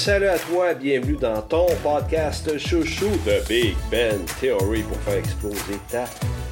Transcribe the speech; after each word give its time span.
Salut 0.00 0.28
à 0.28 0.38
toi, 0.38 0.72
bienvenue 0.72 1.16
dans 1.16 1.42
ton 1.42 1.66
podcast 1.82 2.56
chouchou 2.56 3.10
de 3.26 3.46
Big 3.46 3.76
Ben 3.90 4.18
Theory 4.40 4.82
pour 4.82 4.96
faire 5.00 5.18
exploser 5.18 5.78
ta 5.90 6.06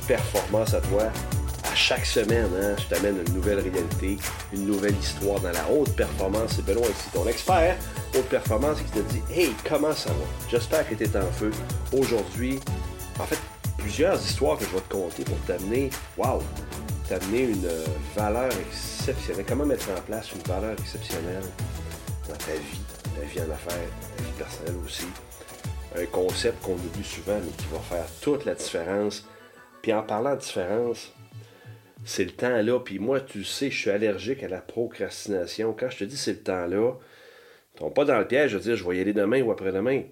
performance 0.06 0.74
à 0.74 0.82
toi. 0.82 1.04
À 1.64 1.74
chaque 1.74 2.04
semaine, 2.04 2.50
hein, 2.60 2.76
je 2.76 2.94
t'amène 2.94 3.16
une 3.26 3.32
nouvelle 3.32 3.60
réalité, 3.60 4.18
une 4.52 4.66
nouvelle 4.66 4.94
histoire 4.96 5.40
dans 5.40 5.50
la 5.50 5.66
haute 5.70 5.96
performance. 5.96 6.56
C'est 6.56 6.64
Benoît 6.66 6.88
ici, 6.88 7.08
ton 7.14 7.26
expert 7.26 7.76
haute 8.14 8.28
performance 8.28 8.82
qui 8.82 9.00
te 9.00 9.08
dit 9.08 9.22
Hey, 9.32 9.50
comment 9.66 9.94
ça 9.94 10.10
va? 10.10 10.26
J'espère 10.50 10.86
que 10.86 10.94
tu 10.94 11.04
es 11.04 11.16
en 11.16 11.32
feu. 11.32 11.50
Aujourd'hui, 11.98 12.60
en 13.18 13.24
fait, 13.24 13.38
plusieurs 13.78 14.22
histoires 14.22 14.58
que 14.58 14.66
je 14.66 14.70
vais 14.72 14.82
te 14.82 14.92
conter 14.92 15.24
pour 15.24 15.38
t'amener, 15.46 15.88
waouh, 16.18 16.42
t'amener 17.08 17.44
une 17.44 17.68
valeur 18.14 18.50
exceptionnelle. 18.68 19.46
Comment 19.48 19.64
mettre 19.64 19.88
en 19.88 20.02
place 20.02 20.32
une 20.32 20.42
valeur 20.42 20.72
exceptionnelle 20.78 21.44
dans 22.28 22.36
ta 22.36 22.52
vie, 22.52 22.97
ta 23.18 23.24
vie 23.24 23.40
en 23.40 23.50
affaires, 23.50 23.88
ta 24.16 24.22
vie 24.22 24.32
personnelle 24.36 24.76
aussi. 24.84 25.06
Un 25.96 26.06
concept 26.06 26.62
qu'on 26.62 26.74
oublie 26.74 27.04
souvent, 27.04 27.38
mais 27.42 27.50
qui 27.52 27.66
va 27.72 27.78
faire 27.80 28.06
toute 28.20 28.44
la 28.44 28.54
différence. 28.54 29.26
Puis 29.82 29.92
en 29.92 30.02
parlant 30.02 30.34
de 30.34 30.40
différence, 30.40 31.12
c'est 32.04 32.24
le 32.24 32.30
temps 32.30 32.62
là. 32.62 32.78
Puis 32.78 32.98
moi, 32.98 33.20
tu 33.20 33.42
sais, 33.42 33.70
je 33.70 33.78
suis 33.78 33.90
allergique 33.90 34.42
à 34.42 34.48
la 34.48 34.60
procrastination. 34.60 35.74
Quand 35.78 35.90
je 35.90 35.98
te 35.98 36.04
dis 36.04 36.16
c'est 36.16 36.32
le 36.32 36.42
temps 36.42 36.66
là, 36.66 36.92
tombe 37.76 37.94
pas 37.94 38.04
dans 38.04 38.18
le 38.18 38.26
piège 38.26 38.52
de 38.52 38.58
dire 38.58 38.76
je 38.76 38.88
vais 38.88 38.98
y 38.98 39.00
aller 39.00 39.12
demain 39.12 39.42
ou 39.42 39.50
après-demain. 39.50 40.02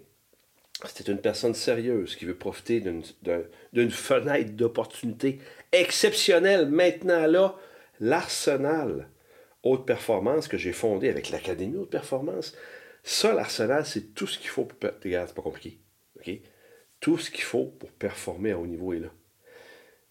C'est 0.85 1.09
une 1.09 1.21
personne 1.21 1.55
sérieuse 1.55 2.17
qui 2.17 2.27
veut 2.27 2.37
profiter 2.37 2.81
d'une 2.81 3.91
fenêtre 3.91 4.53
d'opportunité 4.53 5.39
exceptionnelle 5.73 6.69
maintenant 6.69 7.27
là, 7.27 7.55
l'arsenal 7.99 9.09
haute 9.63 9.87
performance 9.87 10.49
que 10.49 10.57
j'ai 10.57 10.73
fondé 10.73 11.09
avec 11.09 11.31
l'Académie 11.31 11.77
haute 11.77 11.91
performance, 11.91 12.55
ça, 13.09 13.33
l'arsenal, 13.33 13.87
c'est 13.87 14.15
tout 14.15 14.27
ce 14.27 14.37
qu'il 14.37 14.49
faut 14.49 14.65
pour... 14.65 14.77
Regarde, 15.05 15.29
c'est 15.29 15.35
pas 15.37 15.41
compliqué. 15.41 15.81
Tout 16.99 17.19
ce 17.19 17.31
qu'il 17.31 17.45
faut 17.45 17.67
pour 17.67 17.93
performer 17.93 18.51
à 18.51 18.59
haut 18.59 18.67
niveau 18.67 18.93
est 18.95 18.99
là. 18.99 19.11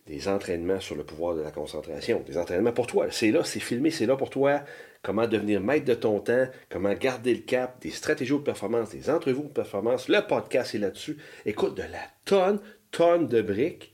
Des 0.05 0.29
entraînements 0.29 0.79
sur 0.79 0.95
le 0.95 1.03
pouvoir 1.03 1.35
de 1.35 1.41
la 1.41 1.51
concentration, 1.51 2.21
des 2.25 2.37
entraînements 2.37 2.71
pour 2.71 2.87
toi. 2.87 3.07
C'est 3.11 3.31
là, 3.31 3.43
c'est 3.43 3.59
filmé, 3.59 3.91
c'est 3.91 4.05
là 4.05 4.15
pour 4.15 4.29
toi. 4.29 4.63
Comment 5.01 5.27
devenir 5.27 5.59
maître 5.59 5.83
de 5.83 5.93
ton 5.93 6.21
temps, 6.21 6.47
comment 6.69 6.93
garder 6.93 7.33
le 7.35 7.41
cap, 7.41 7.81
des 7.81 7.91
stratégies 7.91 8.31
de 8.31 8.37
performance, 8.37 8.91
des 8.91 9.09
entrevues 9.09 9.43
de 9.43 9.49
performance. 9.49 10.07
Le 10.07 10.21
podcast 10.25 10.73
est 10.73 10.79
là-dessus. 10.79 11.17
Écoute, 11.45 11.75
de 11.75 11.83
la 11.83 12.07
tonne, 12.23 12.61
tonne 12.91 13.27
de 13.27 13.41
briques. 13.41 13.93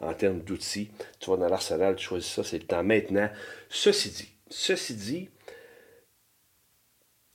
en 0.01 0.15
termes 0.15 0.41
d'outils. 0.41 0.91
Tu 1.19 1.31
vas 1.31 1.37
dans 1.37 1.49
l'arsenal, 1.49 1.97
tu 1.97 2.05
choisis 2.05 2.33
ça, 2.33 2.43
c'est 2.43 2.59
le 2.59 2.67
temps 2.67 2.83
maintenant. 2.83 3.31
Ceci 3.69 4.11
dit, 4.11 4.33
ceci 4.49 4.95
dit, 4.95 5.31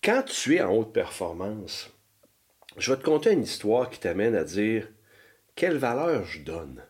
quand 0.04 0.24
tu 0.24 0.56
es 0.56 0.62
en 0.62 0.74
haute 0.74 0.94
performance, 0.94 1.92
je 2.78 2.92
vais 2.92 2.98
te 2.98 3.06
conter 3.06 3.32
une 3.32 3.44
histoire 3.44 3.90
qui 3.90 4.00
t'amène 4.00 4.36
à 4.36 4.44
dire 4.44 4.88
quelle 5.56 5.78
valeur 5.78 6.26
je 6.26 6.42
donne? 6.42 6.84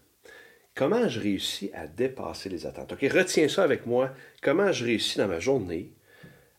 Comment 0.76 1.08
je 1.08 1.22
réussis 1.22 1.72
à 1.74 1.88
dépasser 1.88 2.50
les 2.50 2.66
attentes? 2.66 2.92
OK, 2.92 3.10
retiens 3.10 3.48
ça 3.48 3.64
avec 3.64 3.86
moi. 3.86 4.12
Comment 4.42 4.74
je 4.74 4.84
réussis 4.84 5.18
dans 5.18 5.28
ma 5.30 5.40
journée 5.40 5.94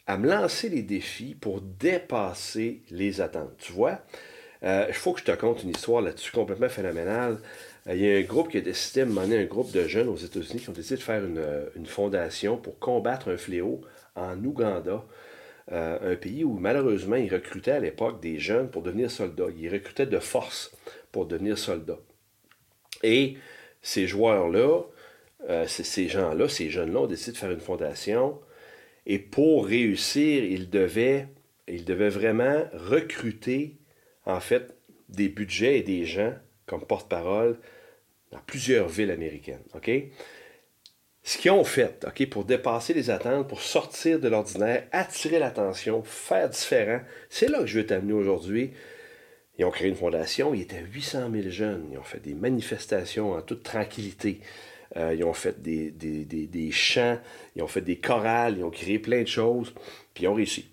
à 0.06 0.16
me 0.16 0.27
lancer 0.27 0.71
les 0.71 0.81
défis 0.81 1.37
pour 1.38 1.60
dépasser 1.60 2.81
les 2.91 3.21
attentes? 3.21 3.53
Tu 3.59 3.72
vois, 3.72 4.00
euh, 4.62 4.87
il 4.88 4.94
faut 4.94 5.12
que 5.12 5.21
je 5.21 5.26
te 5.26 5.32
conte 5.32 5.65
une 5.65 5.69
histoire 5.69 6.00
là-dessus 6.00 6.32
complètement 6.32 6.71
phénoménale. 6.71 7.41
Euh, 7.88 7.94
il 7.94 8.00
y 8.00 8.10
a 8.10 8.16
un 8.16 8.22
groupe 8.22 8.50
qui 8.50 8.56
a 8.56 8.62
décidé 8.62 9.00
de 9.00 9.10
mener 9.10 9.37
un 9.38 9.44
groupe 9.44 9.71
de 9.71 9.87
jeunes 9.87 10.09
aux 10.09 10.16
États-Unis 10.16 10.60
qui 10.60 10.71
ont 10.71 10.72
décidé 10.72 10.97
de 10.97 11.03
faire 11.03 11.22
une, 11.22 11.37
euh, 11.37 11.69
fondation 11.84 12.56
pour 12.56 12.78
combattre 12.78 13.31
un 13.31 13.37
fléau 13.37 13.82
en 14.15 14.43
Ouganda. 14.43 15.05
un 15.71 16.15
pays 16.15 16.44
où 16.44 16.55
malheureusement 16.59 17.16
ils 17.16 17.31
recrutaient 17.31 17.72
à 17.72 17.81
l'époque 17.81 18.22
des 18.22 18.38
jeunes 18.38 18.71
pour 18.71 18.82
devenir 18.82 19.10
soldats. 19.10 19.49
Ils 19.59 19.69
recrutaient 19.69 20.06
de 20.06 20.21
force 20.21 20.75
pour 21.12 21.26
devenir 21.26 21.59
soldats. 21.59 21.99
Et 23.03 23.37
ces 23.87 24.09
joueurs-là, 24.09 24.83
euh, 25.49 25.65
ces 25.69 26.09
gens-là, 26.09 26.49
ces 26.49 26.71
jeunes-là 26.71 27.03
ont 27.03 27.07
décidé 27.07 27.31
de 27.31 27.37
faire 27.37 27.53
une 27.53 27.61
fondation. 27.61 28.41
Et 29.07 29.21
pour 29.21 29.65
réussir, 29.65 30.43
ils 30.43 30.69
devaient, 30.69 31.29
ils 31.69 31.85
devaient 31.85 32.09
vraiment 32.09 32.65
recruter, 32.73 33.77
en 34.25 34.41
fait, 34.41 34.75
des 35.09 35.29
budgets 35.29 35.79
et 35.79 35.83
des 35.85 36.05
gens 36.05 36.35
comme 36.67 36.85
porte-parole 36.85 37.61
dans 38.33 38.41
plusieurs 38.45 38.89
villes 38.89 39.13
américaines. 39.13 39.63
OK? 39.77 39.89
Ce 41.23 41.39
qu'ils 41.39 41.53
ont 41.53 41.63
fait, 41.63 42.05
OK, 42.09 42.29
pour 42.29 42.45
dépasser 42.45 42.93
les 42.93 43.11
attentes, 43.11 43.47
pour 43.47 43.63
sortir 43.63 44.19
de 44.19 44.27
l'ordinaire, 44.27 44.83
attirer 44.91 45.39
l'attention, 45.39 46.03
faire 46.03 46.51
différent, 46.51 47.03
c'est 47.31 47.49
là 47.49 47.61
que 47.61 47.67
je 47.67 47.79
veux 47.79 47.87
t'amener 47.87 48.15
aujourd'hui. 48.15 48.73
Ils 49.59 49.65
ont 49.65 49.71
créé 49.71 49.89
une 49.89 49.97
fondation, 49.97 50.53
il 50.55 50.62
était 50.62 50.83
800 50.83 51.31
000 51.33 51.49
jeunes, 51.49 51.89
ils 51.93 51.99
ont 51.99 52.03
fait 52.03 52.21
des 52.21 52.34
manifestations 52.34 53.33
en 53.33 53.43
toute 53.43 53.62
tranquillité. 53.62 54.41
Euh, 54.97 55.15
ils 55.15 55.25
ont 55.25 55.33
fait 55.33 55.61
des, 55.62 55.91
des, 55.91 56.71
chants, 56.71 57.19
ils 57.55 57.62
ont 57.62 57.67
fait 57.67 57.81
des 57.81 57.97
chorales, 57.97 58.59
ils 58.59 58.65
ont 58.65 58.71
créé 58.71 58.99
plein 58.99 59.22
de 59.22 59.28
choses, 59.28 59.72
puis 60.15 60.25
ils 60.25 60.28
ont 60.28 60.34
réussi. 60.34 60.67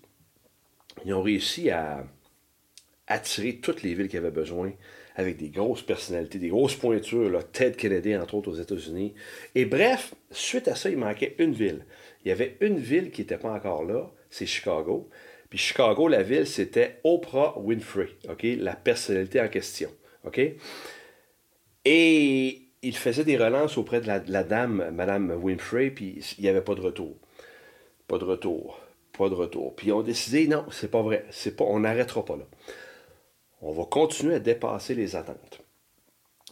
Ils 1.04 1.14
ont 1.14 1.22
réussi 1.22 1.70
à 1.70 2.04
attirer 3.06 3.56
toutes 3.56 3.82
les 3.82 3.94
villes 3.94 4.08
qui 4.08 4.16
avaient 4.16 4.30
besoin 4.30 4.72
avec 5.16 5.36
des 5.36 5.48
grosses 5.48 5.82
personnalités, 5.82 6.38
des 6.38 6.48
grosses 6.48 6.74
pointures, 6.74 7.40
Ted 7.52 7.76
Kennedy, 7.76 8.16
entre 8.16 8.34
autres, 8.34 8.50
aux 8.50 8.60
États-Unis. 8.60 9.14
Et 9.54 9.64
bref, 9.64 10.14
suite 10.30 10.68
à 10.68 10.74
ça, 10.74 10.90
il 10.90 10.96
manquait 10.96 11.36
une 11.38 11.52
ville. 11.52 11.84
Il 12.24 12.28
y 12.28 12.32
avait 12.32 12.56
une 12.60 12.78
ville 12.78 13.10
qui 13.10 13.20
n'était 13.20 13.38
pas 13.38 13.52
encore 13.52 13.84
là, 13.84 14.10
c'est 14.30 14.46
Chicago. 14.46 15.08
Puis 15.54 15.62
Chicago, 15.62 16.08
la 16.08 16.24
ville, 16.24 16.48
c'était 16.48 16.98
Oprah 17.04 17.54
Winfrey, 17.56 18.08
OK? 18.28 18.44
La 18.58 18.74
personnalité 18.74 19.40
en 19.40 19.46
question, 19.46 19.88
OK? 20.24 20.40
Et 21.84 22.62
il 22.82 22.96
faisait 22.96 23.22
des 23.22 23.36
relances 23.36 23.78
auprès 23.78 24.00
de 24.00 24.08
la, 24.08 24.42
dame, 24.42 24.90
Madame 24.92 25.30
Winfrey, 25.40 25.90
puis 25.90 26.18
il 26.38 26.42
n'y 26.42 26.48
avait 26.48 26.60
pas 26.60 26.74
de 26.74 26.80
retour. 26.80 27.14
Pas 28.08 28.18
de 28.18 28.24
retour. 28.24 28.80
Pas 29.16 29.28
de 29.28 29.34
retour. 29.34 29.76
Puis 29.76 29.86
ils 29.86 29.92
ont 29.92 30.02
décidé, 30.02 30.48
non, 30.48 30.66
c'est 30.72 30.90
pas 30.90 31.02
vrai. 31.02 31.24
C'est 31.30 31.54
pas, 31.54 31.62
on 31.62 31.78
n'arrêtera 31.78 32.24
pas 32.24 32.34
là. 32.34 32.46
On 33.62 33.70
va 33.70 33.84
continuer 33.84 34.34
à 34.34 34.40
dépasser 34.40 34.96
les 34.96 35.14
attentes. 35.14 35.60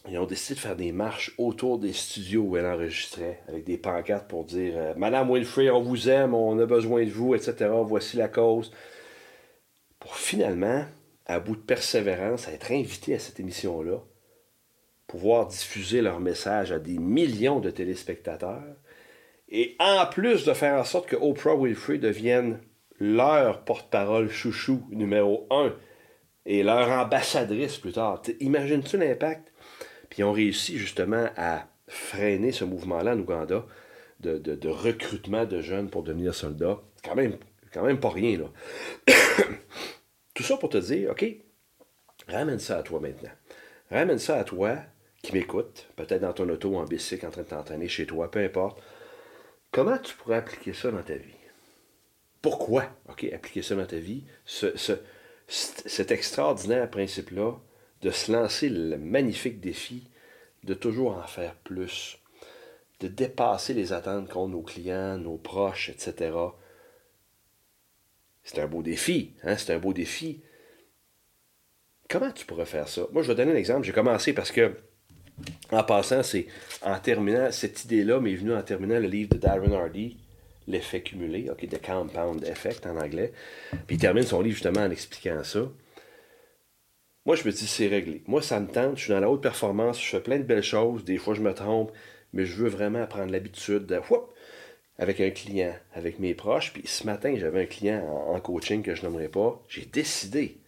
Ils 0.09 0.17
ont 0.19 0.25
décidé 0.25 0.55
de 0.55 0.59
faire 0.59 0.75
des 0.75 0.91
marches 0.91 1.33
autour 1.37 1.79
des 1.79 1.93
studios 1.93 2.41
où 2.41 2.57
elle 2.57 2.65
enregistrait, 2.65 3.41
avec 3.47 3.63
des 3.63 3.77
pancartes 3.77 4.27
pour 4.27 4.43
dire 4.43 4.73
euh, 4.75 4.93
Madame 4.97 5.29
Winfrey, 5.29 5.69
on 5.69 5.81
vous 5.81 6.09
aime, 6.09 6.33
on 6.33 6.59
a 6.59 6.65
besoin 6.65 7.05
de 7.05 7.09
vous, 7.09 7.35
etc. 7.35 7.69
Voici 7.85 8.17
la 8.17 8.27
cause 8.27 8.71
pour 10.03 10.17
finalement, 10.17 10.83
à 11.25 11.39
bout 11.39 11.55
de 11.55 11.61
persévérance, 11.61 12.49
être 12.49 12.73
invité 12.73 13.15
à 13.15 13.19
cette 13.19 13.39
émission-là, 13.39 13.99
pouvoir 15.07 15.47
diffuser 15.47 16.01
leur 16.01 16.19
message 16.19 16.73
à 16.73 16.79
des 16.79 16.97
millions 16.97 17.61
de 17.61 17.69
téléspectateurs, 17.69 18.75
et 19.47 19.77
en 19.79 20.05
plus 20.07 20.43
de 20.43 20.53
faire 20.53 20.77
en 20.77 20.83
sorte 20.83 21.07
que 21.07 21.15
Oprah 21.15 21.55
Winfrey 21.55 21.99
devienne 21.99 22.59
leur 22.99 23.63
porte-parole 23.63 24.29
chouchou 24.29 24.85
numéro 24.89 25.47
un 25.51 25.73
et 26.45 26.63
leur 26.63 26.89
ambassadrice 26.89 27.77
plus 27.77 27.93
tard. 27.93 28.21
Imagines-tu 28.41 28.97
l'impact? 28.97 29.53
Puis 30.13 30.21
ils 30.21 30.25
ont 30.25 30.31
réussi 30.31 30.77
justement 30.77 31.27
à 31.37 31.65
freiner 31.87 32.51
ce 32.51 32.65
mouvement-là 32.65 33.15
en 33.15 33.19
Ouganda 33.19 33.65
de, 34.19 34.37
de, 34.37 34.69
recrutement 34.69 35.45
de 35.45 35.59
jeunes 35.59 35.89
pour 35.89 36.03
devenir 36.03 36.35
soldats. 36.35 36.79
Quand 37.03 37.15
même, 37.15 37.39
quand 37.73 37.81
même 37.81 37.99
pas 37.99 38.11
rien, 38.11 38.37
là. 38.37 38.45
Tout 40.35 40.43
ça 40.43 40.55
pour 40.57 40.69
te 40.69 40.77
dire, 40.77 41.09
OK, 41.09 41.25
ramène 42.27 42.59
ça 42.59 42.77
à 42.77 42.83
toi 42.83 42.99
maintenant. 42.99 43.31
Ramène 43.89 44.19
ça 44.19 44.37
à 44.37 44.43
toi 44.43 44.77
qui 45.23 45.33
m'écoute, 45.33 45.87
peut-être 45.95 46.21
dans 46.21 46.33
ton 46.33 46.47
auto, 46.47 46.77
en 46.77 46.83
bicycle, 46.83 47.25
en 47.25 47.31
train 47.31 47.41
de 47.41 47.47
t'entraîner 47.47 47.87
chez 47.87 48.05
toi, 48.05 48.29
peu 48.29 48.43
importe. 48.43 48.83
Comment 49.71 49.97
tu 49.97 50.13
pourrais 50.13 50.37
appliquer 50.37 50.73
ça 50.73 50.91
dans 50.91 51.01
ta 51.01 51.15
vie? 51.15 51.33
Pourquoi, 52.39 52.85
OK, 53.09 53.25
appliquer 53.33 53.63
ça 53.63 53.73
dans 53.73 53.87
ta 53.87 53.97
vie? 53.97 54.25
Ce, 54.45 54.67
cet 55.47 56.11
extraordinaire 56.11 56.87
principe-là 56.91 57.55
de 58.03 58.11
se 58.11 58.31
lancer 58.31 58.69
le 58.69 58.97
magnifique 58.97 59.59
défi 59.59 60.03
de 60.63 60.73
toujours 60.73 61.17
en 61.17 61.23
faire 61.23 61.55
plus, 61.55 62.19
de 62.99 63.07
dépasser 63.07 63.73
les 63.73 63.93
attentes 63.93 64.29
qu'ont 64.29 64.47
nos 64.47 64.61
clients, 64.61 65.17
nos 65.17 65.37
proches, 65.37 65.89
etc. 65.89 66.35
C'est 68.43 68.59
un 68.59 68.67
beau 68.67 68.81
défi, 68.81 69.31
hein? 69.43 69.55
c'est 69.57 69.73
un 69.73 69.79
beau 69.79 69.93
défi. 69.93 70.41
Comment 72.09 72.31
tu 72.31 72.45
pourrais 72.45 72.65
faire 72.65 72.89
ça? 72.89 73.07
Moi, 73.13 73.23
je 73.23 73.29
vais 73.29 73.35
donner 73.35 73.53
un 73.53 73.57
exemple. 73.57 73.85
J'ai 73.85 73.93
commencé 73.93 74.33
parce 74.33 74.51
que, 74.51 74.75
en 75.71 75.83
passant, 75.83 76.23
c'est 76.23 76.47
en 76.81 76.99
terminant, 76.99 77.51
cette 77.51 77.85
idée-là 77.85 78.19
m'est 78.19 78.35
venue 78.35 78.53
en 78.53 78.61
terminant 78.61 78.99
le 78.99 79.07
livre 79.07 79.29
de 79.29 79.37
Darren 79.37 79.71
Hardy, 79.71 80.17
l'effet 80.67 81.01
cumulé, 81.01 81.49
OK, 81.49 81.67
the 81.69 81.81
compound 81.81 82.43
effect 82.43 82.85
en 82.85 82.97
anglais. 82.97 83.31
Puis 83.87 83.95
il 83.95 83.97
termine 83.97 84.23
son 84.23 84.41
livre 84.41 84.55
justement 84.55 84.81
en 84.81 84.91
expliquant 84.91 85.43
ça. 85.43 85.69
Moi, 87.25 87.35
je 87.35 87.45
me 87.45 87.51
dis, 87.51 87.67
c'est 87.67 87.87
réglé. 87.87 88.21
Moi, 88.27 88.41
ça 88.41 88.59
me 88.59 88.67
tente, 88.67 88.97
je 88.97 89.03
suis 89.03 89.13
dans 89.13 89.19
la 89.19 89.29
haute 89.29 89.41
performance, 89.41 90.01
je 90.01 90.09
fais 90.09 90.19
plein 90.19 90.37
de 90.37 90.43
belles 90.43 90.63
choses, 90.63 91.05
des 91.05 91.17
fois 91.17 91.33
je 91.33 91.41
me 91.41 91.53
trompe, 91.53 91.91
mais 92.33 92.45
je 92.45 92.55
veux 92.55 92.69
vraiment 92.69 93.05
prendre 93.07 93.31
l'habitude 93.31 93.85
de, 93.85 93.99
avec 94.97 95.21
un 95.21 95.29
client, 95.29 95.73
avec 95.93 96.19
mes 96.19 96.33
proches. 96.33 96.73
Puis 96.73 96.83
ce 96.85 97.05
matin, 97.05 97.35
j'avais 97.37 97.63
un 97.63 97.65
client 97.65 98.05
en, 98.27 98.39
coaching 98.39 98.83
que 98.83 98.95
je 98.95 99.03
n'aimerais 99.03 99.29
pas. 99.29 99.61
J'ai 99.69 99.85
décidé, 99.85 100.59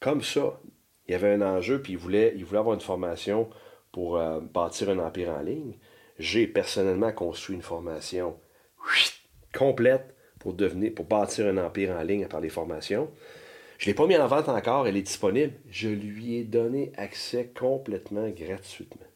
comme 0.00 0.22
ça, 0.22 0.60
il 1.06 1.12
y 1.12 1.14
avait 1.14 1.32
un 1.32 1.42
enjeu, 1.42 1.82
puis 1.82 1.92
il 1.92 1.98
voulait, 1.98 2.32
il 2.36 2.44
voulait 2.44 2.60
avoir 2.60 2.74
une 2.74 2.80
formation 2.80 3.50
pour 3.92 4.16
euh, 4.16 4.40
bâtir 4.40 4.88
un 4.88 4.98
empire 4.98 5.30
en 5.30 5.40
ligne. 5.40 5.74
J'ai 6.18 6.46
personnellement 6.46 7.12
construit 7.12 7.56
une 7.56 7.62
formation 7.62 8.38
complète 9.54 10.14
pour 10.38 10.54
devenir, 10.54 10.94
pour 10.94 11.04
bâtir 11.04 11.46
un 11.46 11.58
empire 11.58 11.96
en 11.98 12.02
ligne 12.02 12.26
par 12.26 12.40
les 12.40 12.48
formations. 12.48 13.10
Je 13.82 13.88
ne 13.88 13.90
l'ai 13.90 13.96
pas 13.96 14.06
mis 14.06 14.16
en 14.16 14.28
vente 14.28 14.48
encore, 14.48 14.86
elle 14.86 14.96
est 14.96 15.02
disponible. 15.02 15.54
Je 15.68 15.88
lui 15.88 16.36
ai 16.36 16.44
donné 16.44 16.92
accès 16.96 17.48
complètement 17.48 18.28
gratuitement. 18.28 19.08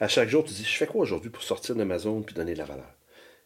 À 0.00 0.08
chaque 0.08 0.28
jour, 0.28 0.44
tu 0.44 0.52
dis, 0.52 0.64
je 0.64 0.76
fais 0.76 0.86
quoi 0.86 1.02
aujourd'hui 1.02 1.30
pour 1.30 1.44
sortir 1.44 1.76
de 1.76 1.84
ma 1.84 1.98
zone 1.98 2.24
puis 2.24 2.34
donner 2.34 2.54
de 2.54 2.58
la 2.58 2.64
valeur? 2.64 2.92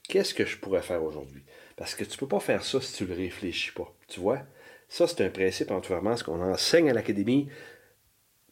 Qu'est-ce 0.09 0.33
que 0.33 0.47
je 0.47 0.57
pourrais 0.57 0.83
faire 0.83 1.03
aujourd'hui? 1.03 1.45
Parce 1.77 1.95
que 1.95 2.03
tu 2.03 2.15
ne 2.15 2.17
peux 2.17 2.29
pas 2.29 2.41
faire 2.41 2.65
ça 2.65 2.81
si 2.81 2.95
tu 2.95 3.05
ne 3.05 3.11
le 3.11 3.15
réfléchis 3.15 3.73
pas. 3.73 3.95
Tu 4.09 4.21
vois? 4.21 4.41
Ça, 4.89 5.07
c'est 5.07 5.25
un 5.25 5.29
principe 5.29 5.71
en 5.71 5.83
ce 5.83 6.25
qu'on 6.25 6.43
enseigne 6.43 6.89
à 6.89 6.95
l'académie. 6.95 7.49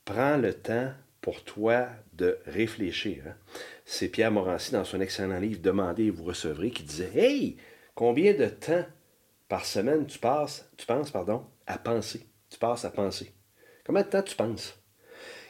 Prends 0.04 0.36
le 0.36 0.52
temps 0.52 0.92
pour 1.22 1.42
toi 1.44 1.88
de 2.12 2.38
réfléchir. 2.46 3.24
Hein. 3.26 3.34
C'est 3.86 4.08
Pierre 4.08 4.30
Morancy, 4.30 4.72
dans 4.72 4.84
son 4.84 5.00
excellent 5.00 5.38
livre 5.38 5.60
Demandez 5.62 6.04
et 6.04 6.10
vous 6.10 6.24
recevrez, 6.24 6.70
qui 6.70 6.82
disait 6.82 7.10
Hey, 7.14 7.56
combien 7.94 8.34
de 8.34 8.46
temps 8.46 8.84
par 9.48 9.64
semaine 9.64 10.06
tu 10.06 10.18
passes, 10.18 10.70
tu 10.76 10.84
penses, 10.84 11.10
pardon, 11.10 11.46
à 11.66 11.78
penser? 11.78 12.26
Tu 12.50 12.58
passes 12.58 12.84
à 12.84 12.90
penser. 12.90 13.32
Combien 13.84 14.02
de 14.02 14.08
temps 14.08 14.22
tu 14.22 14.36
penses? 14.36 14.78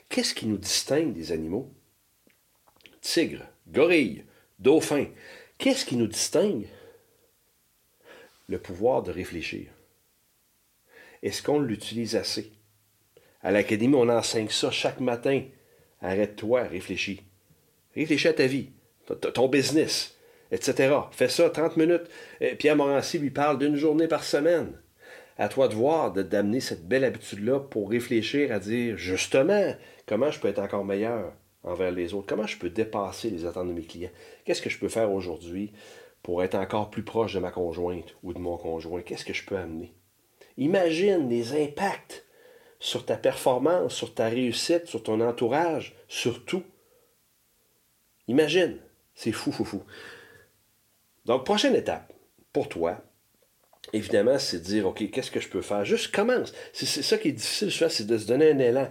Qu'est-ce 0.08 0.34
qui 0.34 0.46
nous 0.46 0.58
distingue 0.58 1.12
des 1.12 1.32
animaux? 1.32 1.74
Tigre, 3.00 3.44
gorille, 3.66 4.24
dauphin. 4.58 5.06
Qu'est-ce 5.58 5.84
qui 5.84 5.96
nous 5.96 6.06
distingue? 6.06 6.66
Le 8.48 8.58
pouvoir 8.58 9.02
de 9.02 9.10
réfléchir. 9.10 9.68
Est-ce 11.22 11.42
qu'on 11.42 11.58
l'utilise 11.58 12.14
assez? 12.14 12.52
À 13.42 13.50
l'académie, 13.50 13.96
on 13.96 14.08
enseigne 14.08 14.48
ça 14.48 14.70
chaque 14.70 15.00
matin. 15.00 15.42
Arrête-toi, 16.02 16.64
réfléchis. 16.64 17.22
Réfléchis 17.94 18.28
à 18.28 18.34
ta 18.34 18.46
vie, 18.46 18.70
ton 19.34 19.48
business, 19.48 20.16
etc. 20.50 20.94
Fais 21.12 21.28
ça 21.28 21.48
30 21.48 21.78
minutes. 21.78 22.08
Pierre 22.58 22.76
Morancy 22.76 23.18
lui 23.18 23.30
parle 23.30 23.58
d'une 23.58 23.76
journée 23.76 24.08
par 24.08 24.24
semaine. 24.24 24.78
À 25.38 25.48
toi 25.48 25.68
de 25.68 25.74
voir, 25.74 26.12
d'amener 26.12 26.60
cette 26.60 26.86
belle 26.86 27.04
habitude-là 27.04 27.60
pour 27.60 27.90
réfléchir 27.90 28.52
à 28.52 28.58
dire 28.58 28.96
justement 28.96 29.74
comment 30.06 30.30
je 30.30 30.38
peux 30.38 30.48
être 30.48 30.60
encore 30.60 30.84
meilleur 30.84 31.32
envers 31.66 31.90
les 31.90 32.14
autres, 32.14 32.26
comment 32.26 32.46
je 32.46 32.56
peux 32.56 32.70
dépasser 32.70 33.28
les 33.28 33.44
attentes 33.44 33.68
de 33.68 33.72
mes 33.72 33.82
clients? 33.82 34.10
Qu'est-ce 34.44 34.62
que 34.62 34.70
je 34.70 34.78
peux 34.78 34.88
faire 34.88 35.12
aujourd'hui 35.12 35.72
pour 36.22 36.42
être 36.42 36.54
encore 36.54 36.90
plus 36.90 37.02
proche 37.02 37.34
de 37.34 37.40
ma 37.40 37.50
conjointe 37.50 38.16
ou 38.22 38.32
de 38.32 38.38
mon 38.38 38.56
conjoint? 38.56 39.02
Qu'est-ce 39.02 39.24
que 39.24 39.34
je 39.34 39.44
peux 39.44 39.56
amener? 39.56 39.92
Imagine 40.56 41.28
les 41.28 41.60
impacts 41.62 42.24
sur 42.78 43.04
ta 43.04 43.16
performance, 43.16 43.94
sur 43.94 44.14
ta 44.14 44.28
réussite, 44.28 44.86
sur 44.86 45.02
ton 45.02 45.20
entourage, 45.20 45.94
sur 46.08 46.44
tout. 46.44 46.62
Imagine. 48.28 48.78
C'est 49.14 49.32
fou, 49.32 49.50
fou, 49.50 49.64
fou. 49.64 49.82
Donc, 51.24 51.44
prochaine 51.44 51.74
étape 51.74 52.12
pour 52.52 52.68
toi, 52.68 53.02
évidemment, 53.92 54.38
c'est 54.38 54.58
de 54.58 54.64
dire, 54.64 54.86
OK, 54.86 55.10
qu'est-ce 55.10 55.30
que 55.30 55.40
je 55.40 55.48
peux 55.48 55.62
faire? 55.62 55.84
Juste 55.84 56.14
commence. 56.14 56.52
C'est 56.72 56.86
ça 56.86 57.18
qui 57.18 57.28
est 57.28 57.32
difficile, 57.32 57.72
c'est 57.72 58.06
de 58.06 58.18
se 58.18 58.26
donner 58.26 58.50
un 58.50 58.58
élan. 58.58 58.88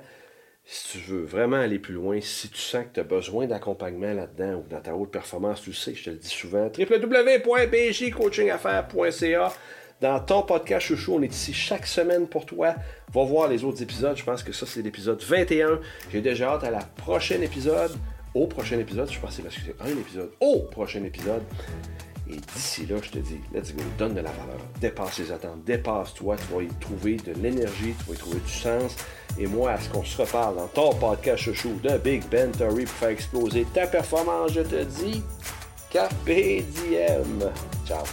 Si 0.67 0.93
tu 0.93 0.97
veux 0.97 1.23
vraiment 1.23 1.57
aller 1.57 1.77
plus 1.77 1.93
loin, 1.93 2.19
si 2.21 2.49
tu 2.49 2.59
sens 2.59 2.85
que 2.85 2.95
tu 2.95 2.99
as 2.99 3.03
besoin 3.03 3.45
d'accompagnement 3.45 4.13
là-dedans 4.13 4.55
ou 4.55 4.65
dans 4.67 4.81
ta 4.81 4.95
haute 4.95 5.11
performance, 5.11 5.61
tu 5.61 5.69
le 5.69 5.75
sais, 5.75 5.93
je 5.93 6.05
te 6.05 6.09
le 6.09 6.15
dis 6.15 6.27
souvent, 6.27 6.71
www.bjcoachingaffaires.ca 6.75 9.53
dans 10.01 10.19
ton 10.19 10.41
podcast 10.41 10.87
chouchou. 10.87 11.13
On 11.15 11.21
est 11.21 11.31
ici 11.33 11.53
chaque 11.53 11.85
semaine 11.85 12.27
pour 12.27 12.45
toi. 12.47 12.73
Va 13.13 13.23
voir 13.23 13.47
les 13.47 13.63
autres 13.63 13.81
épisodes. 13.83 14.17
Je 14.17 14.23
pense 14.23 14.41
que 14.43 14.51
ça, 14.51 14.65
c'est 14.65 14.81
l'épisode 14.81 15.21
21. 15.21 15.79
J'ai 16.11 16.21
déjà 16.21 16.53
hâte 16.53 16.63
à 16.63 16.71
la 16.71 16.81
prochaine 16.81 17.43
épisode. 17.43 17.91
Au 18.33 18.47
prochain 18.47 18.79
épisode. 18.79 19.09
Je 19.11 19.19
pensais 19.19 19.43
parce 19.43 19.53
que 19.55 19.61
c'est 19.65 19.79
un 19.81 19.97
épisode. 19.97 20.31
Au 20.41 20.63
prochain 20.63 21.03
épisode. 21.03 21.43
Et 22.29 22.37
d'ici 22.37 22.85
là, 22.87 22.95
je 23.01 23.09
te 23.09 23.19
dis, 23.19 23.39
let's 23.53 23.73
go, 23.73 23.83
donne 23.97 24.15
de 24.15 24.21
la 24.21 24.31
valeur, 24.31 24.59
dépasse 24.81 25.19
les 25.19 25.31
attentes, 25.31 25.63
dépasse-toi, 25.63 26.35
tu 26.37 26.55
vas 26.55 26.63
y 26.63 26.67
trouver 26.79 27.17
de 27.17 27.33
l'énergie, 27.33 27.93
tu 27.99 28.05
vas 28.07 28.13
y 28.15 28.17
trouver 28.17 28.39
du 28.39 28.51
sens. 28.51 28.95
Et 29.37 29.45
moi, 29.45 29.71
à 29.71 29.79
ce 29.79 29.89
qu'on 29.89 30.03
se 30.03 30.21
reparle 30.21 30.55
dans 30.55 30.67
ton 30.67 30.93
podcast 30.95 31.43
chouchou 31.43 31.79
de 31.83 31.97
Big 31.97 32.23
Ben 32.29 32.51
Tory 32.51 32.85
pour 32.85 32.93
faire 32.95 33.09
exploser 33.09 33.67
ta 33.73 33.85
performance, 33.85 34.53
je 34.53 34.61
te 34.61 34.83
dis, 34.83 35.21
Carpe 35.91 36.25
Diem. 36.25 37.51
Ciao. 37.85 38.03